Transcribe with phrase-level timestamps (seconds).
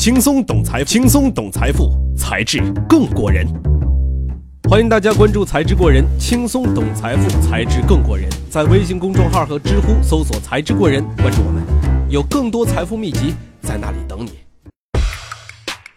[0.00, 3.46] 轻松懂财，轻松懂财富，才智更过人。
[4.66, 8.26] 欢迎大家关注“才智过人”，轻松懂财富，才智更过人。
[8.48, 11.62] 在微信公众号和知乎搜索“才智过人”，关注我们，
[12.08, 14.38] 有更多财富秘籍在那里等你。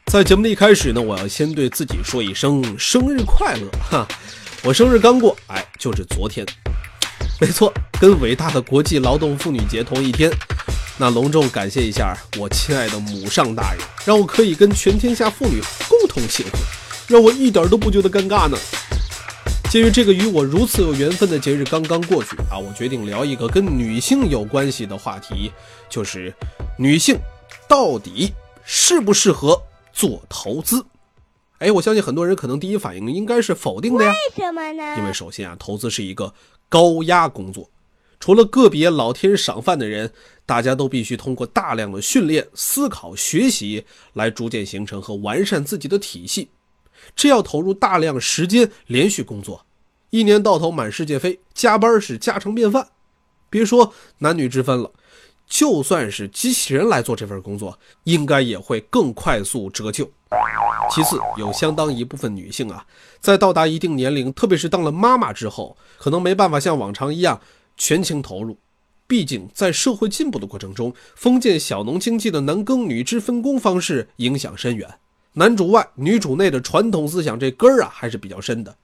[0.07, 4.05] 在节目的一开始呢，我要先对自己说一声生日快乐哈！
[4.65, 6.45] 我生日刚过，哎，就是昨天，
[7.39, 10.29] 没错，跟伟大的国际劳动妇女节同一天。
[10.99, 16.57] 那隆重感谢一下我亲爱的母上大人，让我可以跟全天下妇女共同幸福，
[17.07, 18.55] 让我一点都不觉得尴尬呢。
[19.71, 25.51] 鉴于这个与我如此有缘分的节日刚刚过去啊，我决定聊一个跟女性有关系的话题，
[25.89, 26.31] 就是
[26.77, 27.17] 女性
[27.67, 28.31] 到底
[28.63, 29.59] 适不适合
[29.91, 30.85] 做投资？
[31.57, 34.11] 哎，我相信很多人可能第一反应应该是否定的呀。
[34.11, 34.95] 为什么呢？
[34.99, 36.35] 因为首先啊，投资是一个
[36.69, 37.67] 高压工作。
[38.19, 40.13] 除了个别老天赏饭的人，
[40.45, 46.49] 大家都必须通过大量的训练、思考、学习，来逐渐形成和完善自己的体系。
[47.15, 49.65] 这要投入大量时间，连续工作，
[50.09, 52.89] 一年到头满世界飞，加班是家常便饭。
[53.49, 54.91] 别说男女之分了，
[55.47, 60.09] 就算是机器人来做这份工作，应该也会更快速折旧。
[60.91, 62.85] 其次，有相当一部分女性啊，
[63.19, 67.39] 在到达一定年龄，特别是当了妈妈之后，可能没办法像往常一样。
[67.75, 68.55] 全情投入，
[69.05, 74.99] 毕竟在社会进步的过程中，封建小农经济的男耕女织分工方式影响深远，
[75.33, 78.75] 男主外女主内的传统思想这根儿啊还是比较深的，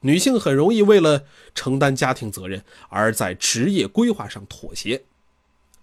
[0.00, 1.24] 女性很容易为了
[1.54, 5.04] 承担家庭责任而在职业规划上妥协。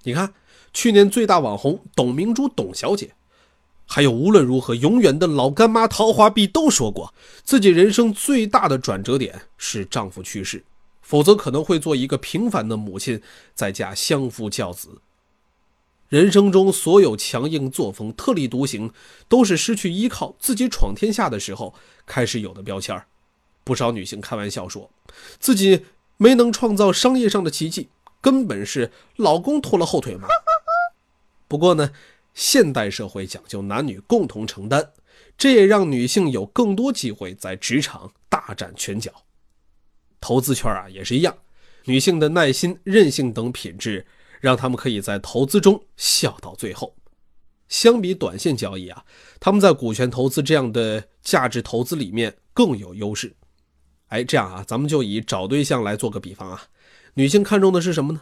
[0.03, 0.33] 你看，
[0.73, 3.13] 去年最大网红董明珠董小姐，
[3.85, 7.13] 还有无论如何永远的老干妈陶华碧都说过，
[7.43, 10.63] 自己人生最大的转折点是丈夫去世。
[11.03, 13.21] 否则可能会做一个平凡的母亲，
[13.53, 15.01] 在家相夫教子。
[16.09, 18.91] 人生中所有强硬作风、特立独行，
[19.27, 21.73] 都是失去依靠、自己闯天下的时候
[22.05, 23.03] 开始有的标签
[23.63, 24.89] 不少女性开玩笑说，
[25.39, 25.85] 自己
[26.17, 27.89] 没能创造商业上的奇迹，
[28.21, 30.27] 根本是老公拖了后腿嘛。
[31.47, 31.91] 不过呢，
[32.33, 34.91] 现代社会讲究男女共同承担，
[35.37, 39.11] 这也让女性有更多机会在职场大展拳脚。
[40.23, 41.37] 投资圈啊也是一样，
[41.83, 44.07] 女性的耐心、韧性等品质，
[44.39, 46.95] 让她们可以在投资中笑到最后。
[47.67, 49.03] 相比短线交易啊，
[49.41, 53.35] 他们在股权投资这样的价值投资里面更有优势。
[54.07, 56.63] 哎，这样啊，咱们就以找对象来做个比方啊，
[57.15, 58.21] 女性看重的是什么呢？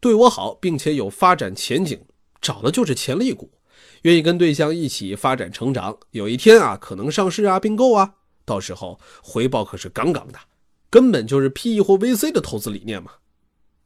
[0.00, 2.00] 对我好并且有发展前景，
[2.40, 3.52] 找的就是潜力股，
[4.02, 8.14] 愿意跟对象一起发展成长，有一天啊可能上市啊并购啊，
[8.44, 10.40] 到时候回报可是杠杠的。
[10.90, 13.12] 根本就是 PE 或 VC 的投资理念嘛，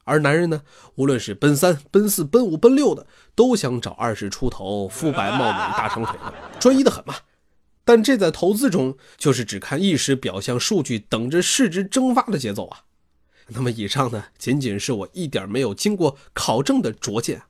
[0.05, 0.63] 而男人呢，
[0.95, 7.15] 无论是奔三、奔四、奔五、奔六的，都想找二十出头、肤白貌美、大长腿的，专一的很嘛。
[7.85, 12.81] 但这在投资中就是只看一时表象数据，等着市值蒸发的节奏啊。
[13.49, 17.43] 那么以上呢，仅仅是我一点没有经过考证的拙见。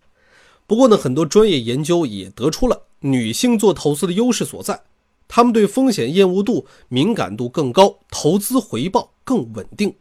[0.66, 4.82] 不过呢，很多专业研究也得出了女性做投资的优势所在。
[5.36, 9.96] 他们对风险厌恶度、敏感度更高，投资回报更稳定。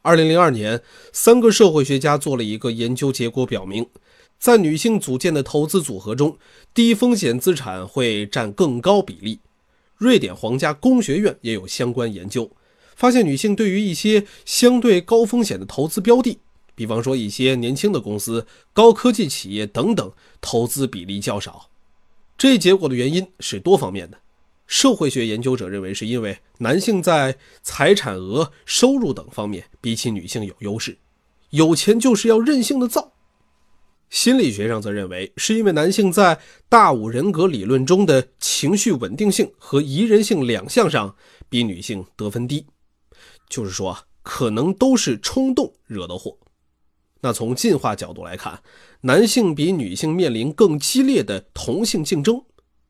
[0.00, 0.82] 二零零二年，
[1.12, 3.86] 三个社会学家做了一个研究，结果表明，
[4.40, 6.36] 在女性组建的投资组合中，
[6.74, 9.38] 低风险资产会占更高比例。
[9.96, 12.50] 瑞典皇家工学院也有相关研究，
[12.96, 16.40] 发现女性对于一些相对高风险的投资标的，
[16.74, 20.10] 比方说一些年轻的公司、高科技企业等等，
[20.40, 21.68] 投资比例较少。
[22.36, 24.18] 这结果的原因是多方面的。
[24.72, 30.96] 社会学研究者认为，是因为男性在财产额、收入等方面比起女性有优势，
[31.50, 33.12] 有钱就是要任性的造。
[34.08, 36.40] 心理学上则认为，是因为男性在
[36.70, 41.14] 大五人格理论中的情绪稳定性和宜人性两项上
[41.50, 42.64] 比女性得分低，
[43.50, 46.38] 就是说，可能都是冲动惹的祸。
[47.20, 48.62] 那从进化角度来看，
[49.02, 52.42] 男性比女性面临更激烈的同性竞争。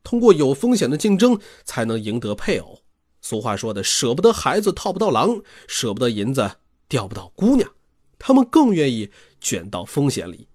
[0.03, 2.81] 通过有风险的竞争才能赢得配偶。
[3.21, 6.57] 俗话说的“舍不得孩子套不到狼，舍不得银子
[6.89, 7.71] 钓不到姑娘”，
[8.19, 9.11] 他们更愿意
[9.41, 10.49] 卷到风险里。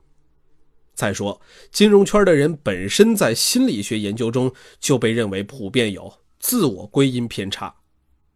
[0.94, 1.40] 再说，
[1.72, 7.74] 金融圈的人本身在心理学研究中就被认为普遍有自我归因偏差。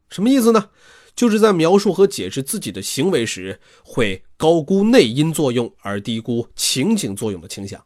[0.09, 0.69] 什么意思呢？
[1.13, 7.85] 就是在描述和解释自己的行为时，会高估内因作用而低估情景作用的倾向。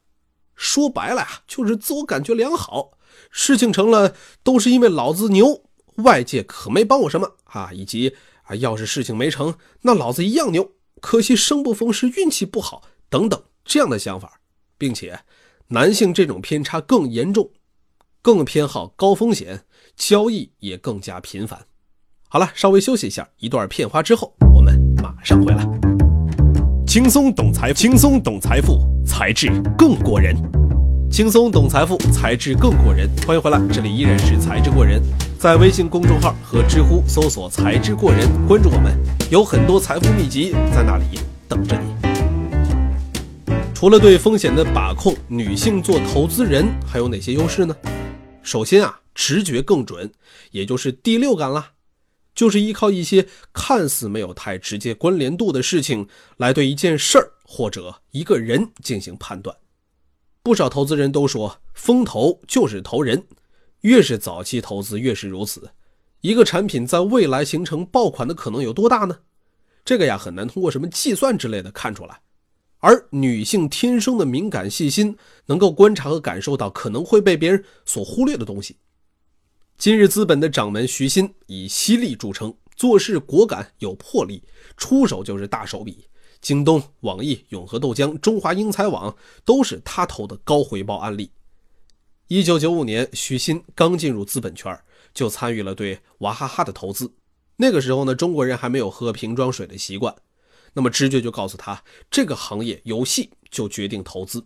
[0.56, 2.95] 说白了啊，就是自我感觉良好。
[3.38, 5.62] 事情成了，都是因为老子牛，
[5.98, 7.70] 外界可没帮我什么啊！
[7.74, 10.72] 以及啊，要是事情没成，那老子一样牛，
[11.02, 14.40] 可惜生不逢时，运气不好等等这样的想法，
[14.78, 15.20] 并且
[15.68, 17.52] 男性这种偏差更严重，
[18.22, 19.66] 更偏好高风险，
[19.98, 21.68] 交易也更加频繁。
[22.30, 25.68] 好了，稍微休息一下，一段片花之后，我们马上回来。
[26.88, 30.34] 轻松懂财，轻松懂财富，才智更过人。
[31.12, 33.10] 轻松懂财富，才智更过人。
[33.25, 35.02] 欢迎回来，这里依然是才智过人。
[35.40, 38.98] 在微信公众号和知乎搜索“才智过人”，关注我们，
[39.31, 41.06] 有很多财富秘籍在那里
[41.48, 41.96] 等着你。
[43.74, 47.75] 除了对风险的把控，女性做投资人还有哪些优势呢？
[48.44, 50.12] 首先啊，直觉更准，
[50.51, 51.72] 也就是第六感啦。
[52.34, 59.56] 就是依靠一些看似没有太直接关联度的事情，来对一件事儿或者一个人进行判断。
[60.46, 63.26] 不少投资人都说，风投就是投人，
[63.82, 65.72] 越是早期投资越是如此。
[66.22, 69.18] 一个产品在未来形成爆款的可能有多大呢？
[69.84, 72.22] 这个呀，很难通过什么计算之类的看出来。
[72.78, 78.78] 而女性天生的敏感细心，能够观察和感受到可能会被别人所忽略的东西。
[79.80, 84.44] 今日资本的掌门徐新以犀利著称，做事果敢有魄力，
[84.78, 86.06] 出手就是大手笔。
[86.46, 91.32] 京东、网易、永和豆浆、中华英才网都是他投的高回报案例。
[92.28, 94.80] 一九九五年，徐新刚进入资本圈，
[95.12, 97.12] 就参与了对娃哈哈的投资。
[97.56, 100.16] 那个时候呢，中国人还没有喝瓶装水的习惯，
[100.74, 104.46] 那么直觉就告诉他，这个行业有戏，就决定投资。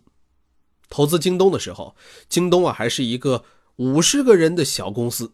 [0.88, 1.94] 投资京东的时候，
[2.30, 3.44] 京东啊还是一个。
[3.76, 5.32] 五十个人的小公司，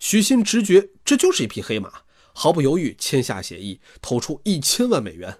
[0.00, 1.92] 徐新直觉这就是一匹黑马，
[2.32, 5.38] 毫不犹豫签下协议，投出一千万美元，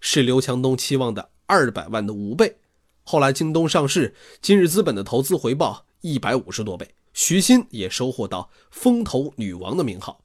[0.00, 2.58] 是刘强东期望的二百万的五倍。
[3.04, 10.22] 后来京东上市，今日资本的投资回报一百五十多倍，徐新也收获到“风投女王”的名号。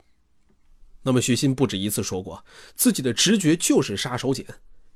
[1.03, 4.45] 那么徐新不止一次说过，自己的直觉就是杀手锏，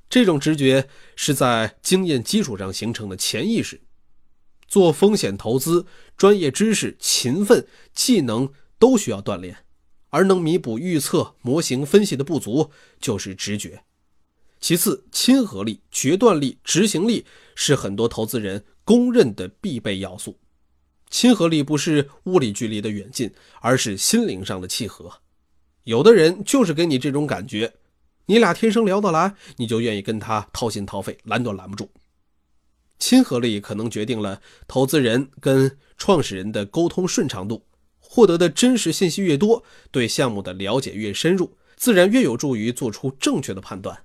[0.08, 3.80] 这种直觉是在经验基础上形成的潜意识。
[4.66, 5.86] 做风险投资，
[6.16, 9.64] 专业知识、勤奋、技能都需要锻炼，
[10.10, 12.70] 而能弥补预测、模型分析的不足，
[13.00, 13.82] 就是直觉。
[14.60, 17.24] 其次，亲和力、决断力、执行力
[17.54, 20.38] 是很多投资人公认的必备要素。
[21.10, 25.20] 亲和力不是物理距离的远近，而是心灵上的契合。
[25.84, 27.74] 有的人就是给你这种感觉，
[28.26, 31.90] 你俩天生聊得来，你就愿意跟他掏心掏肺，拦都拦不住。
[32.98, 37.64] 亲和力可能决定了投资人跟创始人的沟通顺畅度，
[38.00, 44.04] 获得的真实信息越多，对项目的了解越深入，自然越有助于做出正确的判断。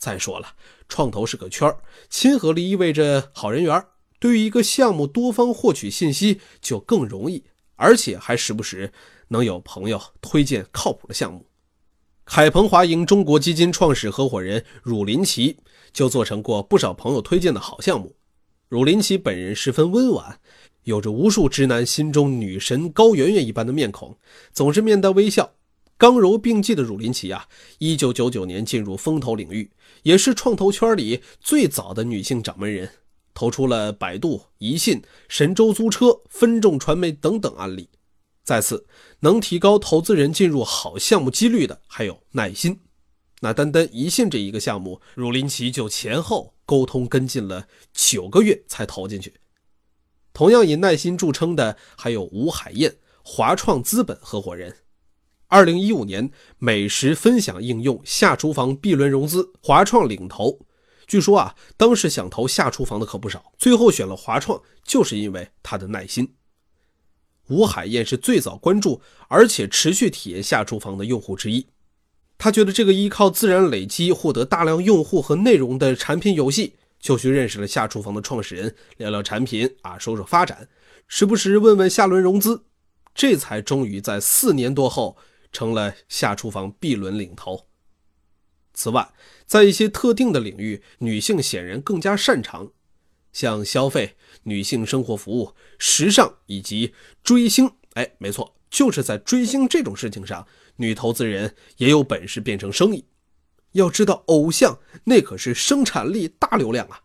[0.00, 0.54] 再说了，
[0.88, 1.76] 创投是个圈儿，
[2.08, 3.84] 亲和力意味着好人缘，
[4.18, 7.44] 对于一个项目多方获取信息就更容易，
[7.76, 8.90] 而且还时不时
[9.28, 11.46] 能有朋友推荐靠谱的项目。
[12.24, 15.58] 海鹏华盈中国基金创始合伙人汝林奇
[15.92, 18.16] 就做成过不少朋友推荐的好项目。
[18.68, 20.38] 汝林奇本人十分温婉，
[20.84, 24.16] 有着无数直男心中女神高圆圆一般的面孔，
[24.52, 25.52] 总是面带微笑。
[26.00, 29.70] 刚柔并济的汝林奇啊，一九九九年进入风投领域，
[30.02, 32.90] 也是创投圈里最早的女性掌门人，
[33.34, 37.90] 投出了百度、宜信、神州租车、分众传媒等等案例。
[38.42, 38.86] 再次，
[39.18, 42.80] 能提高投资人进入好项目几率的还有耐心。
[43.42, 49.34] 那单单宜信这一个项目，汝林奇就前后沟通跟进了九个月才投进去。
[50.32, 54.74] 同样以耐心著称的还有吴海燕，华创资本合伙人。
[55.50, 60.60] 二零一五年美食分享应用下厨房 B 轮融资，华创领投。
[61.08, 66.36] 据说啊，当时想投下厨房的可不少，最后选了华创，就是因为他的耐心。
[67.48, 71.66] 吴海燕是最早关注而且持续体验下厨房的用户之一。
[72.38, 80.68] 他觉得这个依靠自然累积获得大量用户和内容的产品游戏，就去认识了下厨房的创始人，聊聊产品啊，说说发展，
[81.08, 82.62] 时不时问问下轮融资，
[83.12, 85.16] 这才终于在四年多后
[85.52, 87.66] 成了下厨房 B 轮领头。
[88.72, 89.12] 此外，
[89.46, 92.72] 在一些特定的领域，女性显然更加擅长。
[93.32, 103.04] 像消费、女性生活服务、时尚以及追星，哎，没错，就是在追星这种事情上，女投资人也有本事变成生意。
[103.72, 107.02] 要知道，偶像那可是生产力大流量啊！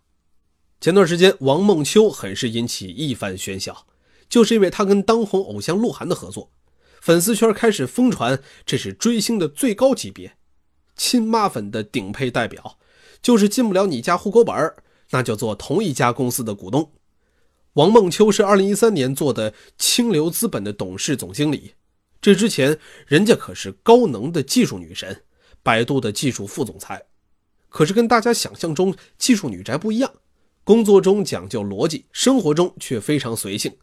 [0.82, 3.86] 前段时间，王梦秋很是引起一番喧嚣，
[4.28, 6.52] 就是因为他跟当红偶像鹿晗的合作，
[7.06, 10.38] 粉丝圈开始疯传这是追星的最高级别，
[10.96, 12.80] 亲妈粉的顶配代表，
[13.22, 14.78] 就是进不了你家户口本儿。
[15.12, 16.94] 那就做同一家公司的股东，
[17.74, 21.76] 王梦秋是二零一三年做的清流资本的董事总经理。
[22.20, 25.26] 这之前，人家可是高能的技术女神，
[25.62, 27.06] 百度的技术副总裁。
[27.70, 30.12] 可是跟大家想象中技术女宅不一样，
[30.64, 33.78] 工作中讲究逻辑，生活中却非常随性。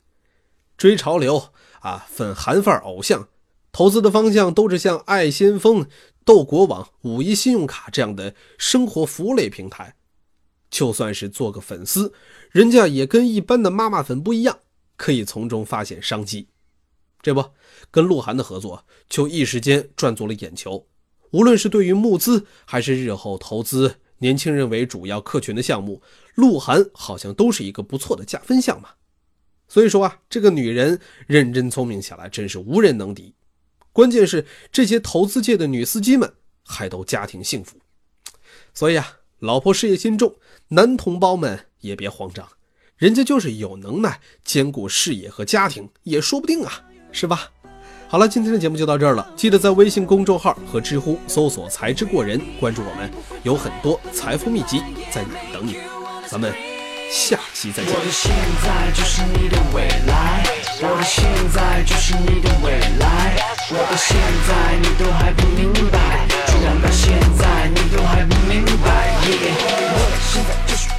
[0.76, 1.52] 追潮流
[1.82, 3.28] 啊，粉韩范偶像，
[3.70, 5.86] 投资的方向都是像爱先锋、
[6.24, 9.94] 斗国网、五一信用卡这样的生活服务类平台。
[10.70, 12.14] 就算是做个粉丝，
[12.50, 14.60] 人家也跟一般的妈妈粉不一样，
[14.96, 16.48] 可以从中发现商机。
[17.20, 17.44] 这不，
[17.90, 20.86] 跟鹿晗的合作就一时间赚足了眼球。
[21.32, 26.00] 无论是对于募资，还是日后投资年轻人为主要客群的项目，
[26.34, 28.90] 鹿晗好像都是一个不错的加分项嘛。
[29.72, 33.32] 所以说啊，这个女人认真聪明起来，真是无人能敌。
[33.90, 36.30] 关键是这些投资界的女司机们
[36.62, 37.78] 还都家庭幸福，
[38.74, 39.18] 所以啊。
[39.38, 40.36] 老婆事业心重，
[40.68, 42.46] 男同胞们也别慌张，
[42.96, 47.50] 人家就是有能耐兼顾事业和家庭，也说不定啊，是吧？
[48.06, 53.10] 好了，今天的节目就到这儿了，记得在微信公众号和知乎搜索“才智过人”，关注我们，
[53.42, 55.78] 有很多财富秘籍在等你。
[56.28, 56.54] 咱们
[57.12, 57.92] 下期再见。
[57.94, 60.42] 我的现在就是你的未来
[60.80, 63.36] 我的现在就是你的未来
[63.68, 64.16] 我现
[64.48, 66.26] 在你都还不明白。
[66.82, 69.12] 到现在你都还不明白。
[69.28, 69.52] Yeah
[69.92, 70.91] 我的现在就是